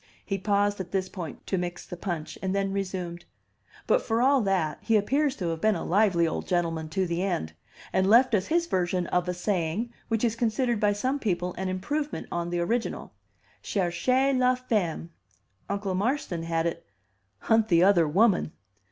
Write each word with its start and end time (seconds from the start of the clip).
He 0.25 0.39
paused 0.39 0.79
at 0.79 0.89
this 0.91 1.09
point 1.09 1.45
to 1.45 1.59
mix 1.59 1.85
the 1.85 1.95
punch, 1.95 2.35
and 2.41 2.55
then 2.55 2.73
resumed: 2.73 3.25
"But 3.85 4.01
for 4.01 4.19
all 4.19 4.41
that, 4.41 4.79
he 4.81 4.97
appears 4.97 5.35
to 5.35 5.49
have 5.49 5.61
been 5.61 5.75
a 5.75 5.85
lively 5.85 6.27
old 6.27 6.47
gentleman 6.47 6.89
to 6.89 7.05
the 7.05 7.21
end, 7.21 7.53
and 7.93 8.09
left 8.09 8.33
us 8.33 8.47
his 8.47 8.65
version 8.65 9.05
of 9.05 9.29
a 9.29 9.33
saying 9.35 9.93
which 10.07 10.23
is 10.23 10.35
considered 10.35 10.79
by 10.79 10.91
some 10.93 11.19
people 11.19 11.53
an 11.53 11.69
improvement 11.69 12.29
on 12.31 12.49
the 12.49 12.61
original, 12.61 13.13
'Cherchez 13.61 14.35
la 14.39 14.55
femme.' 14.55 15.11
Uncle 15.69 15.93
Marston 15.93 16.41
had 16.41 16.65
it, 16.65 16.83
'Hunt 17.41 17.67
the 17.67 17.83
other 17.83 18.07
woman. 18.07 18.53